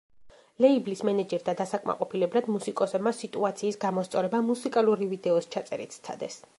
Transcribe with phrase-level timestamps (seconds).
[0.63, 6.45] ლეიბლის მენეჯერთა დასაკმაყოფილებლად მუსიკოსებმა სიტუაციის გამოსწორება მუსიკალური ვიდეოს ჩაწერით სცადეს.